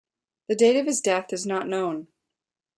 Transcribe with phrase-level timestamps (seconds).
[0.47, 2.07] The date of his death is not known.